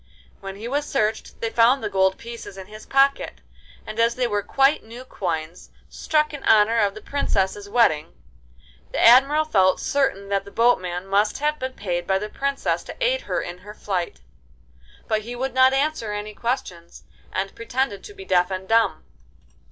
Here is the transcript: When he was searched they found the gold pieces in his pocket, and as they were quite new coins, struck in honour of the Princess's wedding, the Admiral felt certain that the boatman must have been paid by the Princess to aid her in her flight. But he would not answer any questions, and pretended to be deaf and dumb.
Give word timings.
When 0.39 0.55
he 0.55 0.67
was 0.67 0.87
searched 0.87 1.41
they 1.41 1.51
found 1.51 1.83
the 1.83 1.87
gold 1.87 2.17
pieces 2.17 2.57
in 2.57 2.65
his 2.65 2.87
pocket, 2.87 3.39
and 3.85 3.99
as 3.99 4.15
they 4.15 4.25
were 4.25 4.41
quite 4.41 4.83
new 4.83 5.05
coins, 5.05 5.69
struck 5.89 6.33
in 6.33 6.43
honour 6.45 6.79
of 6.79 6.95
the 6.95 7.03
Princess's 7.03 7.69
wedding, 7.69 8.11
the 8.91 8.99
Admiral 9.05 9.45
felt 9.45 9.79
certain 9.79 10.29
that 10.29 10.43
the 10.43 10.49
boatman 10.49 11.05
must 11.05 11.37
have 11.37 11.59
been 11.59 11.73
paid 11.73 12.07
by 12.07 12.17
the 12.17 12.29
Princess 12.29 12.81
to 12.85 12.97
aid 12.99 13.21
her 13.29 13.43
in 13.43 13.59
her 13.59 13.75
flight. 13.75 14.21
But 15.07 15.21
he 15.21 15.35
would 15.35 15.53
not 15.53 15.71
answer 15.71 16.11
any 16.11 16.33
questions, 16.33 17.03
and 17.31 17.53
pretended 17.53 18.03
to 18.05 18.15
be 18.15 18.25
deaf 18.25 18.49
and 18.49 18.67
dumb. 18.67 19.03